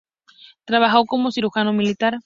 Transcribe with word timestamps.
Trabajó 0.65 1.05
como 1.05 1.29
cirujano 1.31 1.73
militar. 1.73 2.19